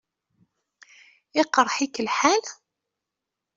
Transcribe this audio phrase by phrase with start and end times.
[1.41, 2.43] Iqṛeḥ-ik lḥal?